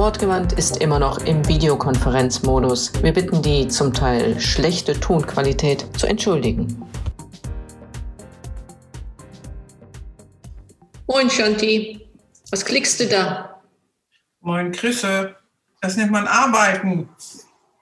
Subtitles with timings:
[0.00, 2.90] Wortgewandt ist immer noch im Videokonferenzmodus.
[3.02, 6.88] Wir bitten die zum Teil schlechte Tonqualität zu entschuldigen.
[11.06, 12.08] Moin Shanti,
[12.50, 13.60] was klickst du da?
[14.40, 15.36] Moin Chrisse,
[15.82, 17.10] das nennt man Arbeiten.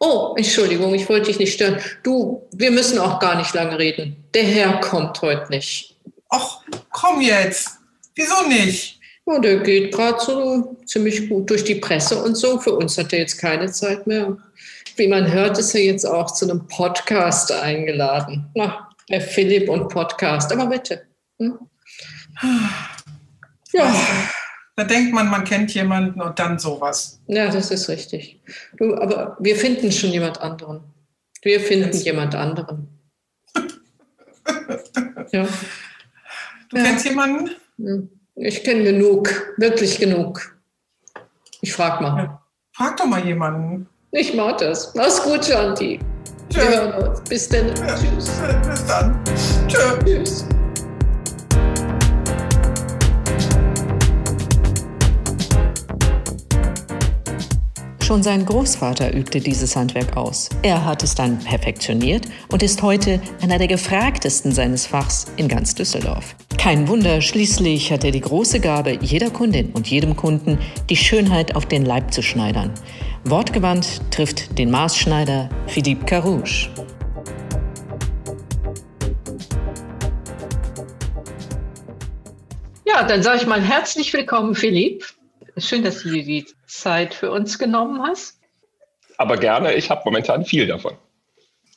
[0.01, 1.81] Oh, Entschuldigung, ich wollte dich nicht stören.
[2.03, 4.25] Du, wir müssen auch gar nicht lange reden.
[4.35, 5.97] Der Herr kommt heute nicht.
[6.31, 7.79] Ach, komm jetzt.
[8.17, 8.98] Wieso nicht?
[9.29, 12.59] Ja, der geht gerade so ziemlich gut durch die Presse und so.
[12.59, 14.39] Für uns hat er jetzt keine Zeit mehr.
[14.97, 18.51] Wie man hört, ist er jetzt auch zu einem Podcast eingeladen.
[18.55, 20.51] Na, der Philipp und Podcast.
[20.51, 21.03] Aber bitte.
[21.39, 21.59] Hm?
[23.73, 23.95] Ja.
[24.77, 27.21] Da denkt man, man kennt jemanden und dann sowas.
[27.27, 28.41] Ja, das ist richtig.
[28.79, 30.81] Du, aber wir finden schon jemand anderen.
[31.43, 32.89] Wir finden jemand anderen.
[35.33, 35.47] ja.
[36.71, 36.83] Du ja.
[36.83, 37.51] kennst jemanden?
[37.77, 38.18] Hm.
[38.41, 40.57] Ich kenne genug, wirklich genug.
[41.61, 42.23] Ich frage mal.
[42.23, 42.43] Ja.
[42.73, 43.89] Frag doch mal jemanden.
[44.13, 44.95] Ich mach das.
[44.95, 45.99] Mach's gut, Shanti.
[46.49, 47.21] Tschüss.
[47.29, 47.67] Bis dann.
[47.75, 47.97] Ja.
[47.97, 48.31] Tschüss.
[48.69, 49.25] Bis dann.
[49.67, 49.99] Tschö.
[50.05, 50.47] Tschüss.
[58.05, 60.49] Schon sein Großvater übte dieses Handwerk aus.
[60.63, 65.75] Er hat es dann perfektioniert und ist heute einer der gefragtesten seines Fachs in ganz
[65.75, 66.37] Düsseldorf.
[66.59, 70.59] Kein Wunder, schließlich hat er die große Gabe, jeder Kundin und jedem Kunden
[70.91, 72.75] die Schönheit auf den Leib zu schneidern.
[73.25, 76.69] Wortgewandt trifft den Maßschneider Philippe Carouche.
[82.85, 85.05] Ja, dann sage ich mal herzlich willkommen, Philipp.
[85.57, 88.41] Schön, dass du dir die Zeit für uns genommen hast.
[89.17, 90.99] Aber gerne, ich habe momentan viel davon.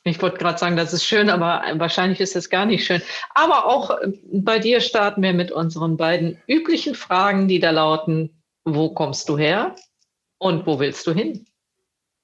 [0.04, 3.02] Ich wollte gerade sagen, das ist schön, aber wahrscheinlich ist es gar nicht schön.
[3.36, 8.42] Aber auch äh, bei dir starten wir mit unseren beiden üblichen Fragen, die da lauten,
[8.66, 9.76] wo kommst du her
[10.40, 11.46] und wo willst du hin?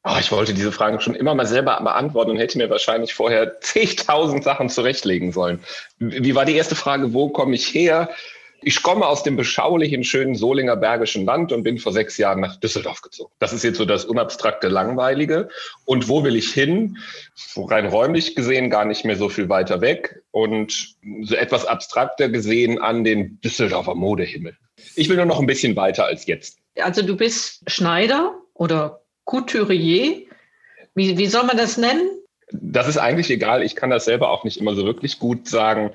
[0.04, 3.60] Oh, ich wollte diese Fragen schon immer mal selber beantworten und hätte mir wahrscheinlich vorher
[3.60, 5.64] zigtausend Sachen zurechtlegen sollen.
[6.00, 8.10] Wie war die erste Frage, wo komme ich her?
[8.62, 12.56] Ich komme aus dem beschaulichen, schönen Solinger Bergischen Land und bin vor sechs Jahren nach
[12.58, 13.32] Düsseldorf gezogen.
[13.40, 15.50] Das ist jetzt so das unabstrakte, langweilige.
[15.86, 16.98] Und wo will ich hin?
[17.56, 22.80] Rein räumlich gesehen gar nicht mehr so viel weiter weg und so etwas abstrakter gesehen
[22.82, 24.58] an den Düsseldorfer Modehimmel.
[24.96, 26.60] Ich will nur noch ein bisschen weiter als jetzt.
[26.80, 30.24] Also du bist Schneider oder Couturier.
[30.96, 32.10] Wie, wie soll man das nennen?
[32.52, 33.62] Das ist eigentlich egal.
[33.62, 35.92] Ich kann das selber auch nicht immer so wirklich gut sagen.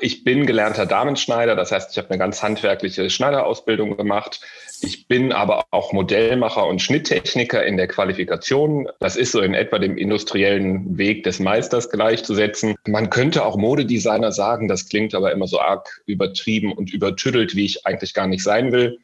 [0.00, 4.40] Ich bin gelernter Damenschneider, das heißt, ich habe eine ganz handwerkliche Schneiderausbildung gemacht.
[4.80, 8.88] Ich bin aber auch Modellmacher und Schnitttechniker in der Qualifikation.
[9.00, 12.74] Das ist so in etwa dem industriellen Weg des Meisters gleichzusetzen.
[12.86, 17.64] Man könnte auch Modedesigner sagen, das klingt aber immer so arg übertrieben und übertüdelt, wie
[17.64, 18.98] ich eigentlich gar nicht sein will.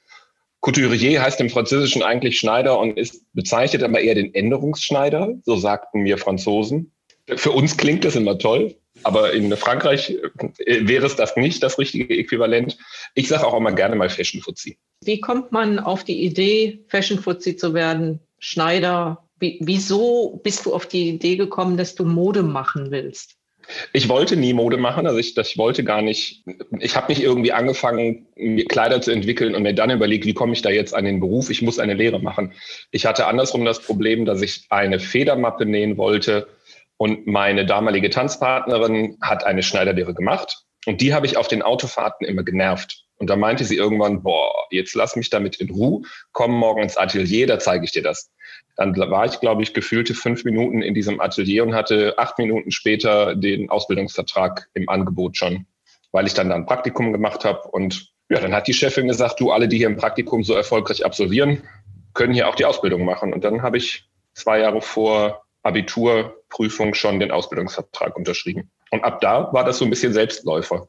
[0.61, 6.01] Couturier heißt im Französischen eigentlich Schneider und ist bezeichnet aber eher den Änderungsschneider, so sagten
[6.01, 6.93] mir Franzosen.
[7.37, 8.75] Für uns klingt das immer toll.
[9.05, 12.77] Aber in Frankreich äh, wäre es das nicht das richtige Äquivalent.
[13.15, 14.79] Ich sage auch immer gerne mal Fashion Fuzzi.
[15.03, 19.25] Wie kommt man auf die Idee, Fashion Fuzzi zu werden, Schneider?
[19.39, 23.37] Wie, wieso bist du auf die Idee gekommen, dass du Mode machen willst?
[23.93, 26.45] Ich wollte nie Mode machen, also ich, ich wollte gar nicht,
[26.81, 30.53] ich habe nicht irgendwie angefangen, mir Kleider zu entwickeln und mir dann überlegt, wie komme
[30.53, 32.53] ich da jetzt an den Beruf, ich muss eine Lehre machen.
[32.91, 36.47] Ich hatte andersrum das Problem, dass ich eine Federmappe nähen wollte,
[36.97, 40.65] und meine damalige Tanzpartnerin hat eine Schneiderlehre gemacht.
[40.87, 43.05] Und die habe ich auf den Autofahrten immer genervt.
[43.17, 46.03] Und da meinte sie irgendwann, boah, jetzt lass mich damit in Ruhe,
[46.33, 48.31] komm morgen ins Atelier, da zeige ich dir das.
[48.77, 52.71] Dann war ich, glaube ich, gefühlte fünf Minuten in diesem Atelier und hatte acht Minuten
[52.71, 55.67] später den Ausbildungsvertrag im Angebot schon,
[56.13, 57.69] weil ich dann da ein Praktikum gemacht habe.
[57.69, 61.05] Und ja, dann hat die Chefin gesagt, du, alle, die hier im Praktikum so erfolgreich
[61.05, 61.63] absolvieren,
[62.15, 63.33] können hier auch die Ausbildung machen.
[63.33, 65.45] Und dann habe ich zwei Jahre vor
[66.55, 68.71] Abiturprüfung schon den Ausbildungsvertrag unterschrieben.
[68.91, 70.89] Und ab da war das so ein bisschen Selbstläufer.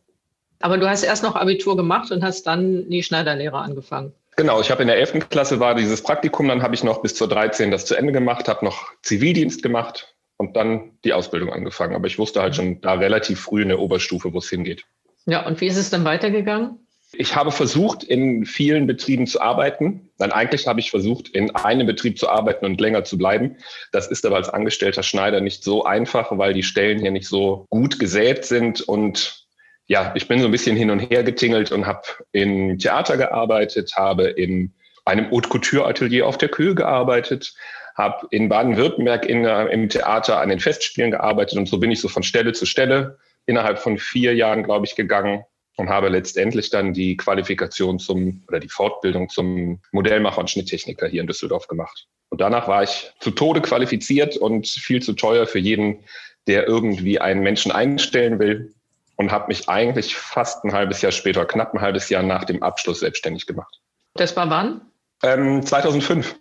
[0.61, 4.13] Aber du hast erst noch Abitur gemacht und hast dann die Schneiderlehre angefangen.
[4.37, 5.29] Genau, ich habe in der 11.
[5.29, 8.47] Klasse war dieses Praktikum, dann habe ich noch bis zur 13 das zu Ende gemacht,
[8.47, 11.95] habe noch Zivildienst gemacht und dann die Ausbildung angefangen.
[11.95, 14.83] Aber ich wusste halt schon da relativ früh in der Oberstufe, wo es hingeht.
[15.25, 16.84] Ja, und wie ist es dann weitergegangen?
[17.17, 20.09] Ich habe versucht, in vielen Betrieben zu arbeiten.
[20.17, 23.57] Nein, eigentlich habe ich versucht, in einem Betrieb zu arbeiten und länger zu bleiben.
[23.91, 27.65] Das ist aber als angestellter Schneider nicht so einfach, weil die Stellen hier nicht so
[27.69, 28.81] gut gesät sind.
[28.81, 29.45] Und
[29.87, 32.01] ja, ich bin so ein bisschen hin und her getingelt und habe
[32.31, 34.73] in Theater gearbeitet, habe in
[35.05, 37.53] einem Haute Couture Atelier auf der Kühe gearbeitet,
[37.95, 42.23] habe in Baden-Württemberg im Theater an den Festspielen gearbeitet und so bin ich so von
[42.23, 45.45] Stelle zu Stelle innerhalb von vier Jahren, glaube ich, gegangen
[45.77, 51.21] und habe letztendlich dann die Qualifikation zum oder die Fortbildung zum Modellmacher und Schnitttechniker hier
[51.21, 52.07] in Düsseldorf gemacht.
[52.29, 56.03] Und danach war ich zu Tode qualifiziert und viel zu teuer für jeden,
[56.47, 58.73] der irgendwie einen Menschen einstellen will
[59.15, 62.63] und habe mich eigentlich fast ein halbes Jahr später, knapp ein halbes Jahr nach dem
[62.63, 63.79] Abschluss selbstständig gemacht.
[64.15, 64.81] Das war wann?
[65.23, 66.35] Ähm, 2005.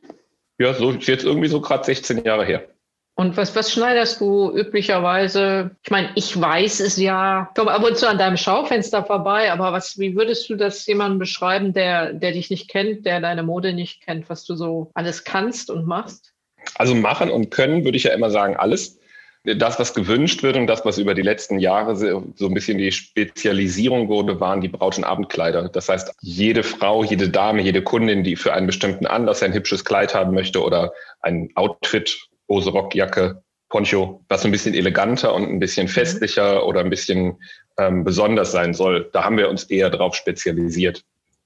[0.59, 2.69] Ja, so ist jetzt irgendwie so gerade 16 Jahre her.
[3.17, 5.71] Und was, was schneiderst du üblicherweise?
[5.85, 9.53] Ich meine, ich weiß es ja, ich komme ab und zu an deinem Schaufenster vorbei,
[9.53, 13.45] aber was, wie würdest du das jemandem beschreiben, der, der dich nicht kennt, der deine
[13.45, 16.33] Mode nicht kennt, was du so alles kannst und machst?
[16.75, 18.99] Also machen und können würde ich ja immer sagen, alles.
[19.45, 22.91] Das, was gewünscht wird und das, was über die letzten Jahre so ein bisschen die
[22.91, 25.69] Spezialisierung wurde, waren die Braut- und Abendkleider.
[25.69, 29.85] Das heißt, jede Frau, jede Dame, jede Kundin, die für einen bestimmten Anlass ein hübsches
[29.85, 35.49] Kleid haben möchte oder ein Outfit Hose, Rock, Jacke, Poncho, was ein bisschen eleganter und
[35.49, 35.91] ein bisschen mhm.
[35.91, 37.37] festlicher oder ein bisschen
[37.79, 39.11] ähm, besonders sein soll.
[39.12, 41.02] Da haben wir uns eher drauf spezialisiert.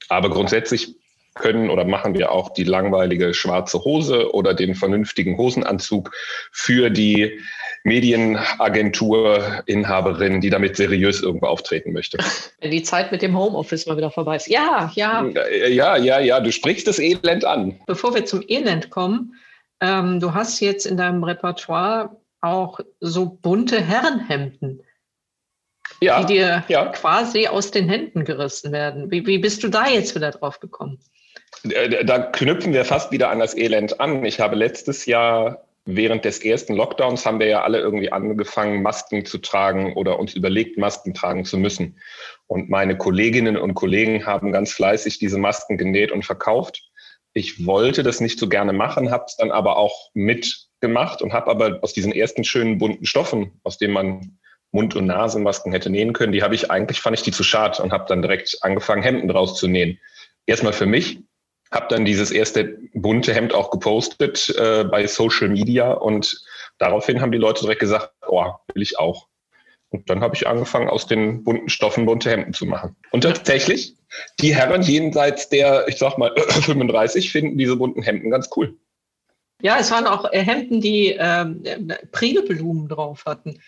[0.09, 0.97] Aber grundsätzlich
[1.39, 6.11] können oder machen wir auch die langweilige schwarze Hose oder den vernünftigen Hosenanzug
[6.53, 7.41] für die
[7.85, 12.19] Medienagentur-Inhaberin, die damit seriös irgendwo auftreten möchte.
[12.61, 14.49] Wenn die Zeit mit dem Homeoffice mal wieder vorbei ist.
[14.49, 15.25] Ja, ja.
[15.69, 17.81] Ja, ja, ja, du sprichst das Elend an.
[17.87, 19.35] Bevor wir zum Elend kommen,
[19.81, 24.83] ähm, du hast jetzt in deinem Repertoire auch so bunte Herrenhemden,
[26.01, 26.87] ja, die dir ja.
[26.87, 29.11] quasi aus den Händen gerissen werden.
[29.11, 30.99] Wie, wie bist du da jetzt wieder drauf gekommen?
[31.65, 34.25] Äh, da knüpfen wir fast wieder an das Elend an.
[34.25, 39.25] Ich habe letztes Jahr während des ersten Lockdowns haben wir ja alle irgendwie angefangen, Masken
[39.25, 41.99] zu tragen oder uns überlegt, Masken tragen zu müssen.
[42.47, 46.88] Und meine Kolleginnen und Kollegen haben ganz fleißig diese Masken genäht und verkauft.
[47.39, 51.51] Ich wollte das nicht so gerne machen, habe es dann aber auch mitgemacht und habe
[51.51, 54.39] aber aus diesen ersten schönen bunten Stoffen, aus denen man
[54.73, 57.79] Mund- und Nasenmasken hätte nähen können, die habe ich eigentlich, fand ich die zu schad
[57.79, 59.99] und habe dann direkt angefangen, Hemden draus zu nähen.
[60.47, 61.21] Erstmal für mich,
[61.71, 66.43] habe dann dieses erste bunte Hemd auch gepostet äh, bei Social Media und
[66.79, 69.28] daraufhin haben die Leute direkt gesagt, oh, will ich auch.
[69.91, 72.97] Und dann habe ich angefangen, aus den bunten Stoffen bunte Hemden zu machen.
[73.11, 73.95] Und tatsächlich,
[74.41, 78.77] die Herren jenseits der, ich sag mal, 35 finden diese bunten Hemden ganz cool.
[79.63, 81.63] Ja, es waren auch äh, Hemden, die ähm,
[82.13, 83.61] Prileblumen drauf hatten.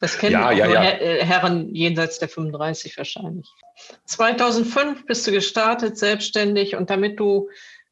[0.00, 0.80] Das kennen ja, ja, ja.
[0.82, 3.48] Her äh, Herren jenseits der 35 wahrscheinlich.
[4.04, 7.48] 2005 bist du gestartet, selbstständig und damit du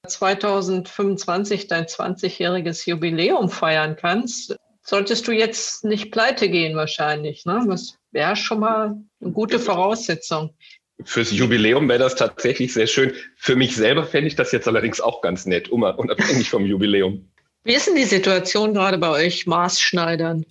[0.06, 7.44] 2025 dein 20-jähriges Jubiläum feiern kannst, solltest du jetzt nicht pleite gehen wahrscheinlich.
[7.44, 7.64] Ne?
[7.68, 10.54] Das wäre schon mal eine gute Voraussetzung.
[11.04, 13.12] Fürs Jubiläum wäre das tatsächlich sehr schön.
[13.36, 17.28] Für mich selber fände ich das jetzt allerdings auch ganz nett, unabhängig vom Jubiläum.
[17.64, 20.44] Wie ist denn die Situation gerade bei euch Maßschneidern?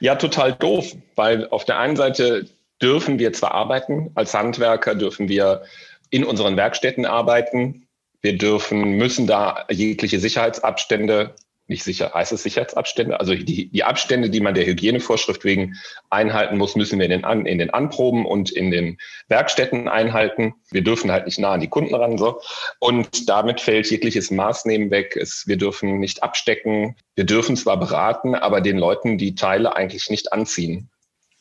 [0.00, 2.46] Ja, total doof, weil auf der einen Seite
[2.82, 5.62] dürfen wir zwar arbeiten, als Handwerker dürfen wir
[6.10, 7.86] in unseren Werkstätten arbeiten,
[8.20, 11.34] wir dürfen, müssen da jegliche Sicherheitsabstände
[11.68, 13.18] nicht sicher, heißt es Sicherheitsabstände?
[13.18, 15.76] Also die, die Abstände, die man der Hygienevorschrift wegen
[16.10, 20.54] einhalten muss, müssen wir in den, An, in den Anproben und in den Werkstätten einhalten.
[20.70, 22.18] Wir dürfen halt nicht nah an die Kunden ran.
[22.18, 22.40] So.
[22.78, 25.16] Und damit fällt jegliches Maßnehmen weg.
[25.16, 26.96] Es, wir dürfen nicht abstecken.
[27.14, 30.90] Wir dürfen zwar beraten, aber den Leuten die Teile eigentlich nicht anziehen.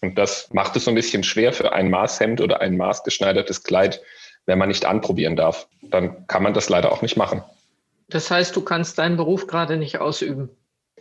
[0.02, 4.02] Und das macht es so ein bisschen schwer für ein Maßhemd oder ein maßgeschneidertes Kleid,
[4.46, 5.68] wenn man nicht anprobieren darf.
[5.82, 7.44] Dann kann man das leider auch nicht machen.
[8.10, 10.50] Das heißt, du kannst deinen Beruf gerade nicht ausüben.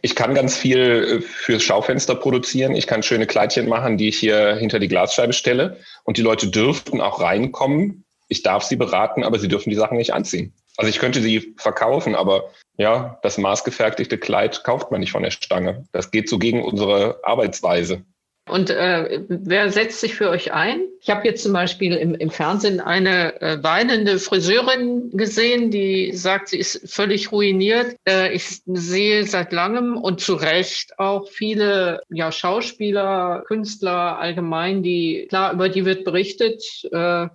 [0.02, 2.74] Ich kann ganz viel äh, fürs Schaufenster produzieren.
[2.74, 5.78] Ich kann schöne Kleidchen machen, die ich hier hinter die Glasscheibe stelle.
[6.04, 8.04] Und die Leute dürften auch reinkommen.
[8.28, 10.54] Ich darf sie beraten, aber sie dürfen die Sachen nicht anziehen.
[10.76, 15.30] Also ich könnte sie verkaufen, aber ja, das maßgefertigte Kleid kauft man nicht von der
[15.30, 15.86] Stange.
[15.92, 18.02] Das geht so gegen unsere Arbeitsweise.
[18.46, 20.82] Und äh, wer setzt sich für euch ein?
[21.00, 26.48] Ich habe jetzt zum Beispiel im, im Fernsehen eine äh, weinende Friseurin gesehen, die sagt,
[26.48, 27.96] sie ist völlig ruiniert.
[28.06, 35.24] Äh, ich sehe seit langem und zu Recht auch viele ja, Schauspieler, Künstler allgemein, die,
[35.30, 36.62] klar, über die wird berichtet.
[36.92, 37.28] Äh,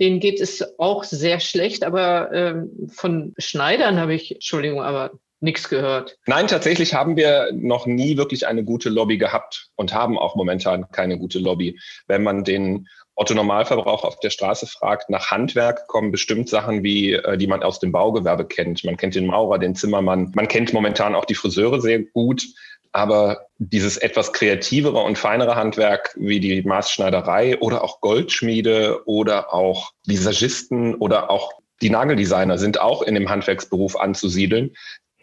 [0.00, 2.54] denen geht es auch sehr schlecht, aber äh,
[2.88, 6.16] von Schneidern habe ich, Entschuldigung, aber nichts gehört.
[6.26, 10.90] Nein, tatsächlich haben wir noch nie wirklich eine gute Lobby gehabt und haben auch momentan
[10.90, 11.78] keine gute Lobby.
[12.06, 17.12] Wenn man den Otto Normalverbraucher auf der Straße fragt, nach Handwerk kommen bestimmt Sachen wie,
[17.12, 18.84] äh, die man aus dem Baugewerbe kennt.
[18.84, 20.32] Man kennt den Maurer, den Zimmermann.
[20.34, 22.46] Man kennt momentan auch die Friseure sehr gut.
[22.92, 29.92] Aber dieses etwas kreativere und feinere Handwerk wie die Maßschneiderei oder auch Goldschmiede oder auch
[30.06, 31.52] Visagisten oder auch
[31.82, 34.74] die Nageldesigner sind auch in dem Handwerksberuf anzusiedeln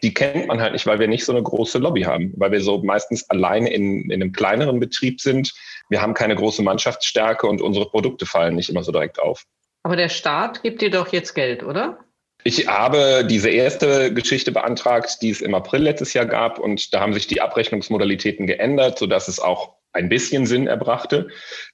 [0.04, 2.60] die kennt man halt nicht, weil wir nicht so eine große Lobby haben, weil wir
[2.60, 5.54] so meistens alleine in, in einem kleineren Betrieb sind.
[5.88, 9.44] Wir haben keine große Mannschaftsstärke und unsere Produkte fallen nicht immer so direkt auf.
[9.82, 12.00] Aber der Staat gibt dir doch jetzt Geld, oder?
[12.44, 16.58] Ich habe diese erste Geschichte beantragt, die es im April letztes Jahr gab.
[16.58, 21.28] Und da haben sich die Abrechnungsmodalitäten geändert, sodass es auch ein bisschen Sinn erbrachte.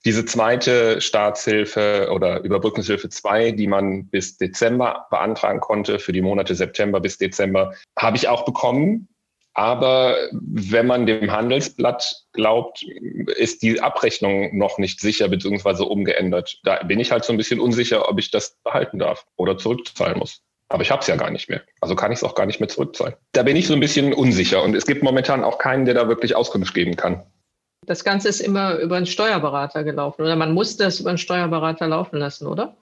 [0.05, 6.55] Diese zweite Staatshilfe oder Überbrückungshilfe 2, die man bis Dezember beantragen konnte, für die Monate
[6.55, 9.09] September bis Dezember, habe ich auch bekommen.
[9.53, 12.85] Aber wenn man dem Handelsblatt glaubt,
[13.37, 15.83] ist die Abrechnung noch nicht sicher bzw.
[15.83, 16.61] umgeändert.
[16.63, 20.19] Da bin ich halt so ein bisschen unsicher, ob ich das behalten darf oder zurückzahlen
[20.19, 20.43] muss.
[20.69, 21.63] Aber ich habe es ja gar nicht mehr.
[21.81, 23.15] Also kann ich es auch gar nicht mehr zurückzahlen.
[23.33, 26.07] Da bin ich so ein bisschen unsicher und es gibt momentan auch keinen, der da
[26.07, 27.25] wirklich Auskunft geben kann.
[27.87, 31.89] Das Ganze ist immer über einen Steuerberater gelaufen oder man muss das über einen Steuerberater
[31.89, 32.77] laufen lassen, oder?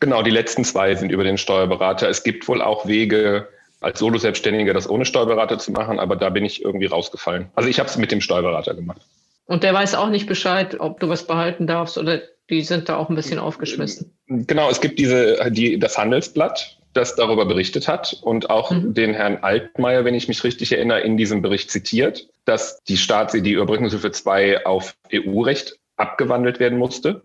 [0.00, 2.08] Genau, die letzten zwei sind über den Steuerberater.
[2.08, 3.48] Es gibt wohl auch Wege,
[3.80, 7.46] als Solo-Selbstständiger das ohne Steuerberater zu machen, aber da bin ich irgendwie rausgefallen.
[7.54, 9.02] Also ich habe es mit dem Steuerberater gemacht.
[9.46, 12.96] Und der weiß auch nicht Bescheid, ob du was behalten darfst oder die sind da
[12.96, 14.12] auch ein bisschen aufgeschmissen.
[14.26, 18.94] Genau, es gibt diese, die, das Handelsblatt, das darüber berichtet hat und auch mhm.
[18.94, 23.32] den Herrn Altmaier, wenn ich mich richtig erinnere, in diesem Bericht zitiert, dass die Staats
[23.32, 27.24] die Überbrückungshilfe 2 auf EU-Recht abgewandelt werden musste.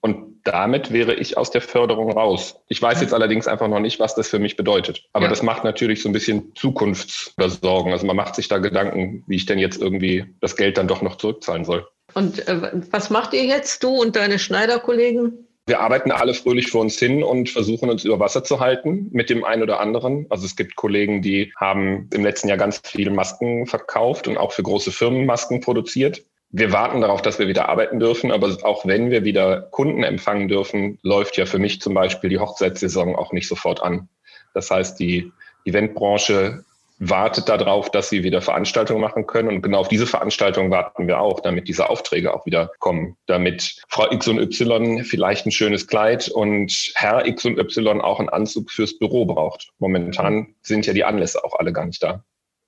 [0.00, 2.56] Und damit wäre ich aus der Förderung raus.
[2.68, 5.04] Ich weiß jetzt allerdings einfach noch nicht, was das für mich bedeutet.
[5.12, 5.30] Aber ja.
[5.30, 7.92] das macht natürlich so ein bisschen Zukunftssorgen.
[7.92, 11.02] Also man macht sich da Gedanken, wie ich denn jetzt irgendwie das Geld dann doch
[11.02, 11.86] noch zurückzahlen soll.
[12.14, 15.46] Und äh, was macht ihr jetzt, du und deine Schneiderkollegen?
[15.70, 19.30] Wir arbeiten alle fröhlich vor uns hin und versuchen uns über Wasser zu halten mit
[19.30, 20.26] dem einen oder anderen.
[20.28, 24.50] Also es gibt Kollegen, die haben im letzten Jahr ganz viele Masken verkauft und auch
[24.50, 26.24] für große Firmen Masken produziert.
[26.50, 30.48] Wir warten darauf, dass wir wieder arbeiten dürfen, aber auch wenn wir wieder Kunden empfangen
[30.48, 34.08] dürfen, läuft ja für mich zum Beispiel die Hochzeitssaison auch nicht sofort an.
[34.54, 35.30] Das heißt, die
[35.64, 36.64] Eventbranche
[37.00, 39.48] wartet darauf, dass sie wieder Veranstaltungen machen können.
[39.48, 43.82] Und genau auf diese Veranstaltung warten wir auch, damit diese Aufträge auch wieder kommen, damit
[43.88, 48.28] Frau X und Y vielleicht ein schönes Kleid und Herr X und Y auch einen
[48.28, 49.70] Anzug fürs Büro braucht.
[49.78, 52.22] Momentan sind ja die Anlässe auch alle gar nicht da.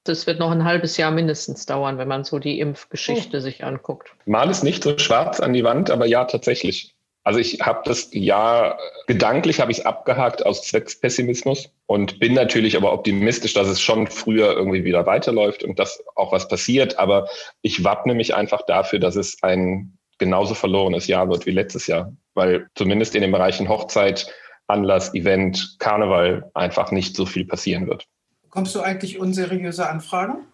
[0.05, 3.41] Das wird noch ein halbes Jahr mindestens dauern, wenn man so die Impfgeschichte oh.
[3.41, 4.12] sich anguckt.
[4.25, 6.97] Mal ist nicht so schwarz an die Wand, aber ja, tatsächlich.
[7.25, 12.76] Also ich habe das Jahr gedanklich habe ich es abgehakt aus Zweckspessimismus und bin natürlich
[12.76, 16.99] aber optimistisch, dass es schon früher irgendwie wieder weiterläuft und dass auch was passiert.
[16.99, 17.29] Aber
[17.62, 22.12] ich wappne mich einfach dafür, dass es ein genauso verlorenes Jahr wird wie letztes Jahr,
[22.35, 24.33] weil zumindest in den Bereichen Hochzeit,
[24.67, 28.07] Anlass, Event, Karneval einfach nicht so viel passieren wird.
[28.49, 30.47] Kommst du eigentlich unseriöse Anfragen?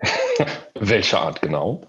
[0.74, 1.82] Welche Art genau?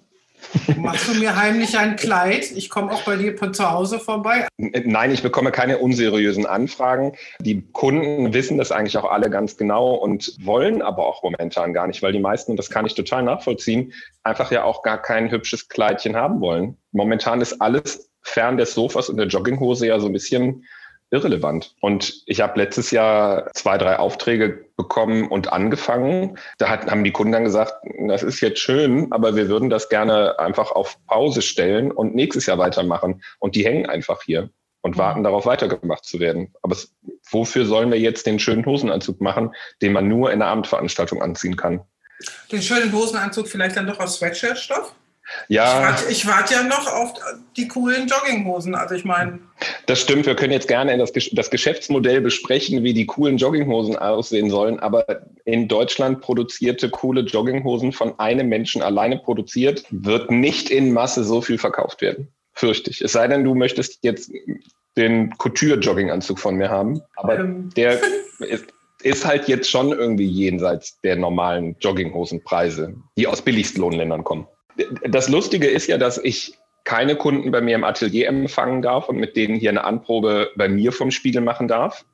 [0.77, 2.51] Machst du mir heimlich ein Kleid?
[2.51, 4.47] Ich komme auch bei dir zu Hause vorbei.
[4.57, 7.13] Nein, ich bekomme keine unseriösen Anfragen.
[7.39, 11.87] Die Kunden wissen das eigentlich auch alle ganz genau und wollen aber auch momentan gar
[11.87, 15.31] nicht, weil die meisten, und das kann ich total nachvollziehen, einfach ja auch gar kein
[15.31, 16.77] hübsches Kleidchen haben wollen.
[16.91, 20.65] Momentan ist alles fern des Sofas und der Jogginghose ja so ein bisschen
[21.11, 21.75] irrelevant.
[21.81, 26.37] Und ich habe letztes Jahr zwei, drei Aufträge bekommen und angefangen.
[26.57, 27.73] Da hat, haben die Kunden dann gesagt,
[28.07, 32.45] das ist jetzt schön, aber wir würden das gerne einfach auf Pause stellen und nächstes
[32.45, 33.21] Jahr weitermachen.
[33.39, 34.49] Und die hängen einfach hier
[34.81, 34.99] und mhm.
[34.99, 36.53] warten darauf, weitergemacht zu werden.
[36.61, 36.93] Aber es,
[37.31, 41.55] wofür sollen wir jetzt den schönen Hosenanzug machen, den man nur in einer Abendveranstaltung anziehen
[41.55, 41.81] kann?
[42.51, 44.93] Den schönen Hosenanzug vielleicht dann doch aus Sweatshirtstoff?
[45.47, 45.95] Ja.
[46.09, 47.13] Ich warte wart ja noch auf
[47.55, 48.75] die coolen Jogginghosen.
[48.75, 49.39] Also ich meine.
[49.85, 54.49] Das stimmt, wir können jetzt gerne das, das Geschäftsmodell besprechen, wie die coolen Jogginghosen aussehen
[54.49, 54.79] sollen.
[54.79, 55.05] Aber
[55.45, 61.41] in Deutschland produzierte coole Jogginghosen von einem Menschen alleine produziert, wird nicht in Masse so
[61.41, 62.29] viel verkauft werden.
[62.53, 63.01] Fürchte ich.
[63.01, 64.31] Es sei denn, du möchtest jetzt
[64.97, 67.01] den Couture-Jogginganzug von mir haben.
[67.15, 67.69] Aber ähm.
[67.75, 67.99] der
[68.39, 68.65] ist,
[69.01, 74.47] ist halt jetzt schon irgendwie jenseits der normalen Jogginghosenpreise, die aus Billigstlohnländern kommen
[75.07, 79.17] das Lustige ist ja, dass ich keine Kunden bei mir im Atelier empfangen darf und
[79.17, 82.05] mit denen hier eine Anprobe bei mir vom Spiegel machen darf.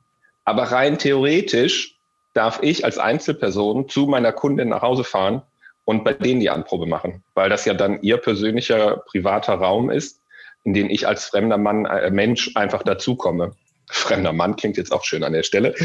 [0.43, 1.99] Aber rein theoretisch
[2.33, 5.41] darf ich als Einzelperson zu meiner Kundin nach Hause fahren
[5.85, 10.21] und bei denen die Anprobe machen, weil das ja dann ihr persönlicher privater Raum ist,
[10.63, 13.55] in den ich als fremder Mann, äh, Mensch einfach dazukomme.
[13.87, 15.75] Fremder Mann klingt jetzt auch schön an der Stelle.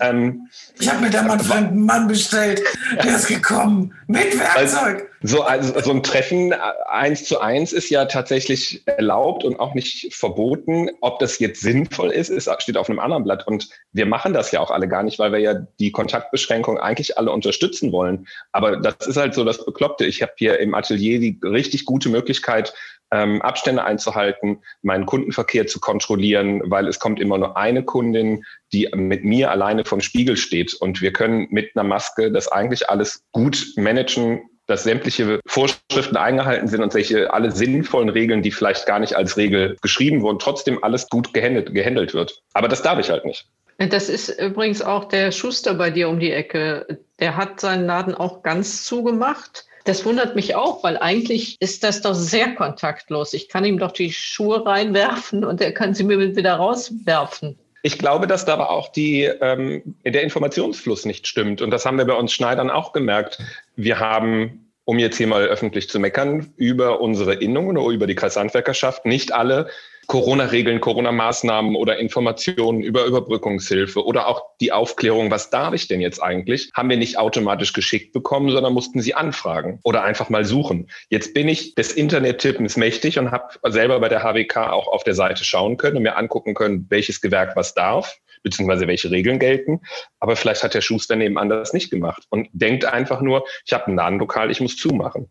[0.00, 0.48] Ähm,
[0.78, 2.62] ich habe mir da mal einen fremden Mann bestellt.
[3.02, 5.10] Der ist gekommen mit Werkzeug.
[5.22, 6.54] Also, so, also, so ein Treffen
[6.88, 10.88] eins zu eins ist ja tatsächlich erlaubt und auch nicht verboten.
[11.02, 13.46] Ob das jetzt sinnvoll ist, ist, steht auf einem anderen Blatt.
[13.46, 17.18] Und wir machen das ja auch alle gar nicht, weil wir ja die Kontaktbeschränkung eigentlich
[17.18, 18.26] alle unterstützen wollen.
[18.52, 20.06] Aber das ist halt so das Bekloppte.
[20.06, 22.72] Ich habe hier im Atelier die richtig gute Möglichkeit,
[23.12, 28.88] ähm, Abstände einzuhalten, meinen Kundenverkehr zu kontrollieren, weil es kommt immer nur eine Kundin, die
[28.94, 30.74] mit mir alleine vom Spiegel steht.
[30.74, 36.68] Und wir können mit einer Maske das eigentlich alles gut managen, dass sämtliche Vorschriften eingehalten
[36.68, 40.82] sind und solche alle sinnvollen Regeln, die vielleicht gar nicht als Regel geschrieben wurden, trotzdem
[40.84, 42.40] alles gut gehandelt, gehandelt wird.
[42.54, 43.46] Aber das darf ich halt nicht.
[43.78, 47.00] Das ist übrigens auch der Schuster bei dir um die Ecke.
[47.18, 49.66] Der hat seinen Laden auch ganz zugemacht.
[49.90, 53.32] Das wundert mich auch, weil eigentlich ist das doch sehr kontaktlos.
[53.32, 57.58] Ich kann ihm doch die Schuhe reinwerfen und er kann sie mir wieder rauswerfen.
[57.82, 61.60] Ich glaube, dass da aber auch die, ähm, der Informationsfluss nicht stimmt.
[61.60, 63.40] Und das haben wir bei uns Schneidern auch gemerkt.
[63.74, 68.14] Wir haben, um jetzt hier mal öffentlich zu meckern, über unsere Innungen oder über die
[68.14, 69.70] Kreishandwerkerschaft nicht alle
[70.10, 76.20] Corona-Regeln, Corona-Maßnahmen oder Informationen über Überbrückungshilfe oder auch die Aufklärung, was darf ich denn jetzt
[76.20, 80.90] eigentlich, haben wir nicht automatisch geschickt bekommen, sondern mussten sie anfragen oder einfach mal suchen.
[81.10, 85.14] Jetzt bin ich des Internet-Tippens mächtig und habe selber bei der HWK auch auf der
[85.14, 89.82] Seite schauen können und mir angucken können, welches Gewerk was darf beziehungsweise welche Regeln gelten.
[90.18, 93.86] Aber vielleicht hat der Schuster nebenan das nicht gemacht und denkt einfach nur, ich habe
[93.86, 95.30] ein Ladenlokal, ich muss zumachen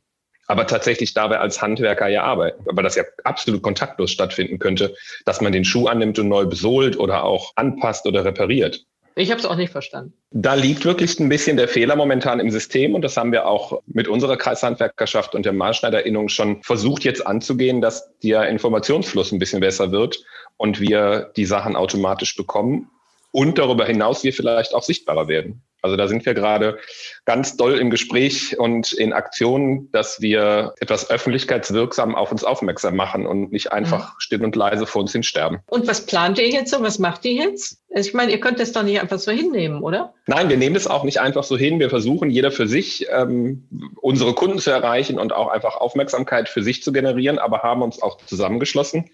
[0.49, 5.41] aber tatsächlich dabei als Handwerker ja arbeiten, weil das ja absolut kontaktlos stattfinden könnte, dass
[5.41, 8.83] man den Schuh annimmt und neu besohlt oder auch anpasst oder repariert.
[9.15, 10.13] Ich habe es auch nicht verstanden.
[10.31, 13.81] Da liegt wirklich ein bisschen der Fehler momentan im System und das haben wir auch
[13.85, 19.59] mit unserer Kreishandwerkerschaft und der Maßschneiderinnung schon versucht jetzt anzugehen, dass der Informationsfluss ein bisschen
[19.59, 20.23] besser wird
[20.57, 22.89] und wir die Sachen automatisch bekommen
[23.31, 25.61] und darüber hinaus wir vielleicht auch sichtbarer werden.
[25.81, 26.79] Also da sind wir gerade
[27.25, 33.25] ganz doll im Gespräch und in Aktionen, dass wir etwas öffentlichkeitswirksam auf uns aufmerksam machen
[33.25, 34.19] und nicht einfach mhm.
[34.19, 35.59] still und leise vor uns hinsterben.
[35.67, 36.81] Und was plant ihr jetzt so?
[36.81, 37.77] Was macht ihr jetzt?
[37.93, 40.13] Also ich meine, ihr könnt das doch nicht einfach so hinnehmen, oder?
[40.27, 41.79] Nein, wir nehmen das auch nicht einfach so hin.
[41.79, 43.67] Wir versuchen, jeder für sich ähm,
[44.01, 48.01] unsere Kunden zu erreichen und auch einfach Aufmerksamkeit für sich zu generieren, aber haben uns
[48.01, 49.09] auch zusammengeschlossen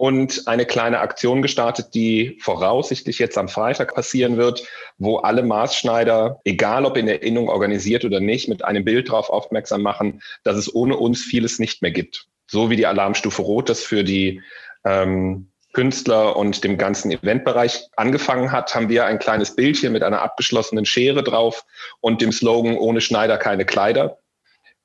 [0.00, 6.40] und eine kleine Aktion gestartet, die voraussichtlich jetzt am Freitag passieren wird, wo alle Maßschneider,
[6.44, 10.56] egal ob in der Innung organisiert oder nicht, mit einem Bild darauf aufmerksam machen, dass
[10.56, 12.28] es ohne uns vieles nicht mehr gibt.
[12.46, 14.40] So wie die Alarmstufe Rot das für die
[14.86, 20.22] ähm, Künstler und dem ganzen Eventbereich angefangen hat, haben wir ein kleines Bildchen mit einer
[20.22, 21.66] abgeschlossenen Schere drauf
[22.00, 24.16] und dem Slogan ohne Schneider keine Kleider,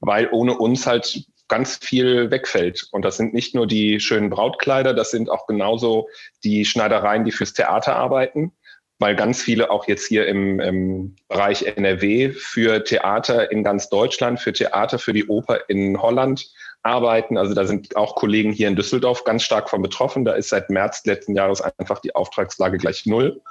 [0.01, 2.88] weil ohne uns halt ganz viel wegfällt.
[2.91, 6.08] Und das sind nicht nur die schönen Brautkleider, das sind auch genauso
[6.43, 8.51] die Schneidereien, die fürs Theater arbeiten,
[8.99, 14.39] weil ganz viele auch jetzt hier im, im Bereich NRW für Theater in ganz Deutschland,
[14.39, 16.49] für Theater, für die Oper in Holland
[16.81, 17.38] arbeiten.
[17.38, 20.23] Also da sind auch Kollegen hier in Düsseldorf ganz stark von betroffen.
[20.23, 23.41] Da ist seit März letzten Jahres einfach die Auftragslage gleich null.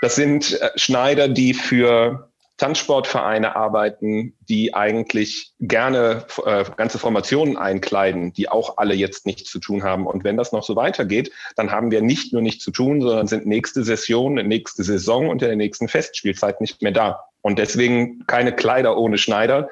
[0.00, 2.31] Das sind äh, Schneider, die für
[2.62, 9.58] Tanzsportvereine arbeiten, die eigentlich gerne äh, ganze Formationen einkleiden, die auch alle jetzt nichts zu
[9.58, 10.06] tun haben.
[10.06, 13.26] Und wenn das noch so weitergeht, dann haben wir nicht nur nichts zu tun, sondern
[13.26, 17.24] sind nächste Session, nächste Saison und in der nächsten Festspielzeit nicht mehr da.
[17.40, 19.68] Und deswegen keine Kleider ohne Schneider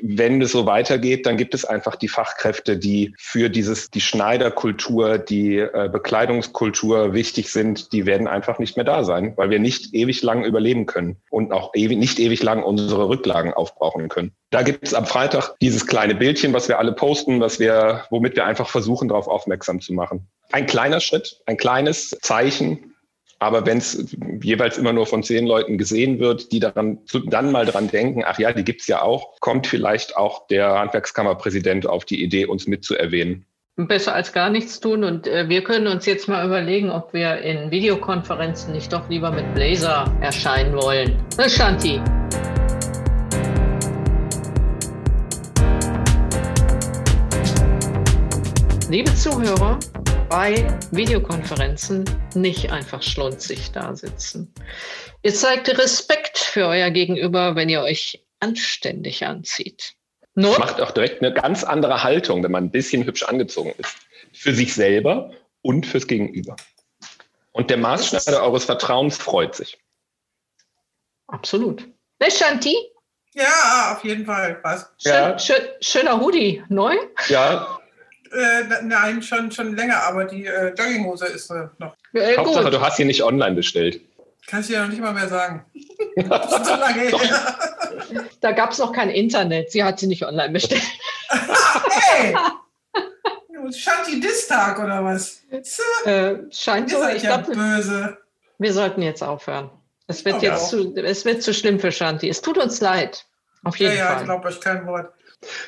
[0.00, 5.18] wenn es so weitergeht, dann gibt es einfach die Fachkräfte, die für dieses, die Schneiderkultur,
[5.18, 9.94] die äh, Bekleidungskultur wichtig sind, die werden einfach nicht mehr da sein, weil wir nicht
[9.94, 14.32] ewig lang überleben können und auch ewig, nicht ewig lang unsere Rücklagen aufbrauchen können.
[14.50, 18.36] Da gibt es am Freitag dieses kleine Bildchen, was wir alle posten, was wir, womit
[18.36, 20.28] wir einfach versuchen, darauf aufmerksam zu machen.
[20.52, 22.93] Ein kleiner Schritt, ein kleines Zeichen,
[23.44, 27.66] aber wenn es jeweils immer nur von zehn Leuten gesehen wird, die daran dann mal
[27.66, 32.22] dran denken, ach ja, die gibt's ja auch, kommt vielleicht auch der Handwerkskammerpräsident auf die
[32.22, 33.44] Idee, uns mitzuerwähnen.
[33.76, 35.04] Besser als gar nichts tun.
[35.04, 39.30] Und äh, wir können uns jetzt mal überlegen, ob wir in Videokonferenzen nicht doch lieber
[39.30, 41.22] mit Blazer erscheinen wollen.
[41.36, 42.00] Na, Shanti.
[48.88, 49.78] Liebe Zuhörer,
[50.34, 54.52] bei Videokonferenzen nicht einfach schlunzig da sitzen.
[55.22, 59.94] Ihr zeigt Respekt für euer Gegenüber, wenn ihr euch anständig anzieht.
[60.34, 60.58] Not?
[60.58, 63.96] macht auch direkt eine ganz andere Haltung, wenn man ein bisschen hübsch angezogen ist.
[64.32, 65.30] Für sich selber
[65.62, 66.56] und fürs Gegenüber.
[67.52, 69.78] Und der Maßschneider eures Vertrauens freut sich.
[71.28, 71.86] Absolut.
[72.18, 72.74] Ne, Shanti?
[73.34, 74.60] Ja, auf jeden Fall.
[75.00, 75.38] Schön, ja.
[75.38, 76.64] schön, schöner Hoodie.
[76.68, 76.96] Neu?
[77.28, 77.78] Ja,
[78.34, 81.94] Äh, nein, schon, schon länger, aber die äh, Jogginghose ist äh, noch.
[82.12, 82.74] Ja, Hauptsache, gut.
[82.74, 84.00] du hast sie nicht online bestellt.
[84.46, 85.64] Kann ich dir noch nicht mal mehr sagen.
[86.16, 87.56] so lange her.
[88.40, 89.70] Da gab es noch kein Internet.
[89.70, 90.82] Sie hat sie nicht online bestellt.
[91.30, 92.34] hey!
[93.72, 95.42] Shanti Distag oder was?
[96.04, 97.02] Äh, scheint so.
[97.08, 98.18] Ich ja glaube, böse.
[98.58, 99.70] Wir sollten jetzt aufhören.
[100.06, 102.28] Es wird okay, jetzt zu, es wird zu schlimm für Shanti.
[102.28, 103.24] Es tut uns leid.
[103.62, 104.14] Auf jeden ja, Fall.
[104.14, 105.12] Ja, ich glaube euch kein Wort.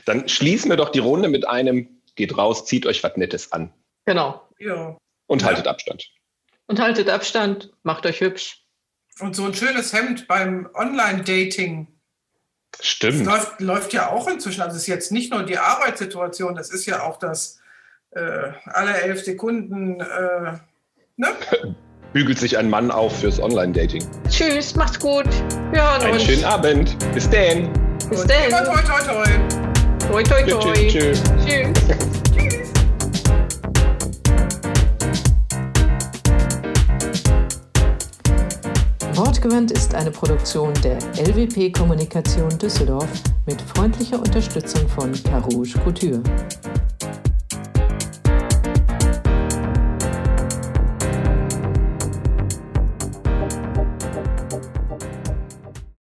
[0.05, 3.73] Dann schließen wir doch die Runde mit einem, geht raus, zieht euch was Nettes an.
[4.07, 4.43] Genau.
[4.59, 4.97] Ja.
[5.27, 6.11] Und haltet Abstand.
[6.67, 8.65] Und haltet Abstand, macht euch hübsch.
[9.21, 11.87] Und so ein schönes Hemd beim Online-Dating.
[12.81, 13.21] Stimmt.
[13.21, 14.61] Das läuft, läuft ja auch inzwischen.
[14.61, 17.61] Also es ist jetzt nicht nur die Arbeitssituation, das ist ja auch das
[18.11, 20.01] äh, alle elf Sekunden.
[20.01, 20.59] Äh,
[21.17, 21.29] ne?
[22.13, 24.05] Bügelt sich ein Mann auf fürs Online-Dating.
[24.29, 25.27] Tschüss, macht's gut.
[25.75, 26.97] Ja, Einen schönen Abend.
[27.13, 27.73] Bis denn.
[28.09, 28.51] Bis denn.
[28.51, 29.66] Toi, toi, toi, toi.
[30.09, 30.73] Toi, toi, toi.
[30.89, 31.23] Tschüss.
[31.45, 31.69] Tschüss.
[32.35, 32.73] Tschüss.
[39.15, 43.09] Wortgewandt ist eine Produktion der LWP Kommunikation Düsseldorf
[43.47, 46.23] mit freundlicher Unterstützung von Carouge Couture.